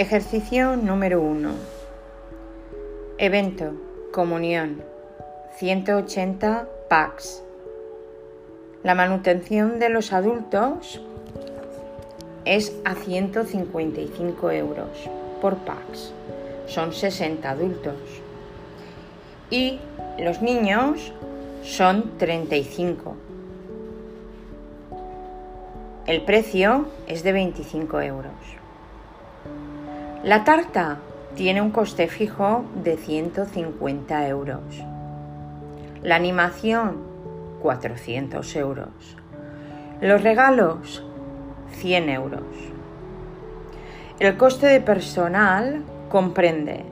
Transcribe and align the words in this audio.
Ejercicio 0.00 0.76
número 0.76 1.20
1. 1.20 1.50
Evento, 3.18 3.72
comunión, 4.12 4.80
180 5.56 6.68
packs. 6.88 7.42
La 8.84 8.94
manutención 8.94 9.80
de 9.80 9.88
los 9.88 10.12
adultos 10.12 11.00
es 12.44 12.76
a 12.84 12.94
155 12.94 14.52
euros 14.52 14.88
por 15.42 15.56
packs. 15.56 16.12
Son 16.68 16.92
60 16.92 17.50
adultos. 17.50 17.96
Y 19.50 19.80
los 20.20 20.42
niños 20.42 21.12
son 21.64 22.16
35. 22.18 23.16
El 26.06 26.22
precio 26.22 26.86
es 27.08 27.24
de 27.24 27.32
25 27.32 28.00
euros. 28.00 28.58
La 30.24 30.42
tarta 30.42 30.98
tiene 31.36 31.62
un 31.62 31.70
coste 31.70 32.08
fijo 32.08 32.64
de 32.82 32.96
150 32.96 34.26
euros. 34.26 34.64
La 36.02 36.16
animación, 36.16 36.96
400 37.62 38.56
euros. 38.56 38.88
Los 40.00 40.24
regalos, 40.24 41.04
100 41.70 42.08
euros. 42.08 42.42
El 44.18 44.36
coste 44.36 44.66
de 44.66 44.80
personal 44.80 45.84
comprende 46.08 46.84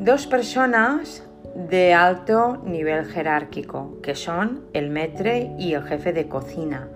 dos 0.00 0.26
personas 0.26 1.24
de 1.54 1.94
alto 1.94 2.60
nivel 2.64 3.04
jerárquico, 3.04 4.00
que 4.02 4.16
son 4.16 4.64
el 4.72 4.90
metre 4.90 5.54
y 5.60 5.74
el 5.74 5.84
jefe 5.84 6.12
de 6.12 6.26
cocina, 6.26 6.88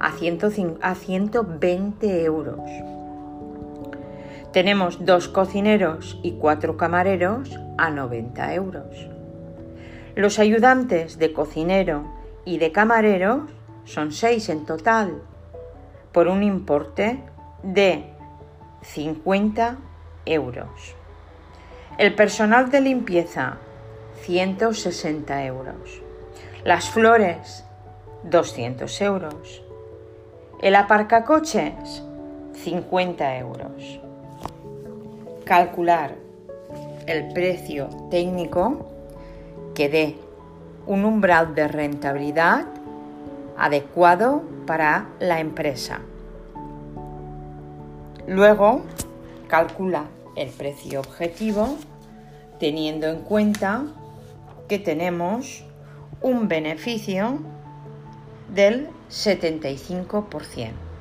a, 0.00 0.12
120 0.94 2.24
euros 2.24 2.60
tenemos 4.52 5.04
dos 5.04 5.28
cocineros 5.28 6.18
y 6.22 6.32
cuatro 6.32 6.76
camareros 6.76 7.58
a 7.78 7.90
90 7.90 8.54
euros. 8.54 9.08
Los 10.14 10.38
ayudantes 10.38 11.18
de 11.18 11.32
cocinero 11.32 12.04
y 12.44 12.58
de 12.58 12.70
camarero 12.70 13.46
son 13.84 14.12
seis 14.12 14.50
en 14.50 14.66
total, 14.66 15.22
por 16.12 16.28
un 16.28 16.42
importe 16.42 17.22
de 17.62 18.12
50 18.82 19.78
euros. 20.26 20.96
El 21.96 22.14
personal 22.14 22.70
de 22.70 22.82
limpieza, 22.82 23.56
160 24.20 25.46
euros. 25.46 26.02
Las 26.64 26.90
flores, 26.90 27.64
200 28.24 29.00
euros. 29.00 29.62
El 30.60 30.74
aparcacoches, 30.74 32.02
50 32.52 33.38
euros 33.38 34.02
calcular 35.52 36.14
el 37.06 37.30
precio 37.34 37.90
técnico 38.10 38.86
que 39.74 39.90
dé 39.90 40.16
un 40.86 41.04
umbral 41.04 41.54
de 41.54 41.68
rentabilidad 41.68 42.64
adecuado 43.58 44.44
para 44.66 45.10
la 45.20 45.40
empresa. 45.40 46.00
Luego, 48.26 48.80
calcula 49.46 50.06
el 50.36 50.48
precio 50.48 51.00
objetivo 51.00 51.76
teniendo 52.58 53.08
en 53.08 53.20
cuenta 53.20 53.84
que 54.68 54.78
tenemos 54.78 55.66
un 56.22 56.48
beneficio 56.48 57.40
del 58.54 58.88
75%. 59.10 60.91